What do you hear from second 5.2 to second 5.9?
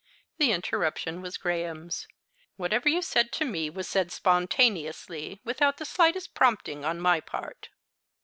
without the